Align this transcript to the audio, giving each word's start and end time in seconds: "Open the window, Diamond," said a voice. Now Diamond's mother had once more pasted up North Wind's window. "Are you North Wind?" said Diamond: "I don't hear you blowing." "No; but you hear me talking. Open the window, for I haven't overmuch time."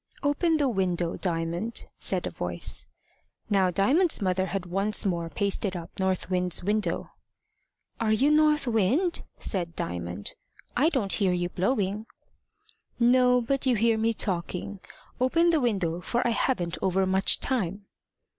"Open 0.23 0.57
the 0.57 0.67
window, 0.67 1.15
Diamond," 1.15 1.85
said 1.99 2.25
a 2.25 2.31
voice. 2.31 2.87
Now 3.51 3.69
Diamond's 3.69 4.19
mother 4.19 4.47
had 4.47 4.65
once 4.65 5.05
more 5.05 5.29
pasted 5.29 5.75
up 5.75 5.91
North 5.99 6.27
Wind's 6.27 6.63
window. 6.63 7.11
"Are 7.99 8.11
you 8.11 8.31
North 8.31 8.65
Wind?" 8.65 9.21
said 9.37 9.75
Diamond: 9.75 10.33
"I 10.75 10.89
don't 10.89 11.13
hear 11.13 11.33
you 11.33 11.49
blowing." 11.49 12.07
"No; 12.99 13.41
but 13.41 13.67
you 13.67 13.75
hear 13.75 13.99
me 13.99 14.11
talking. 14.11 14.79
Open 15.19 15.51
the 15.51 15.61
window, 15.61 16.01
for 16.01 16.25
I 16.27 16.31
haven't 16.31 16.79
overmuch 16.81 17.39
time." 17.39 17.85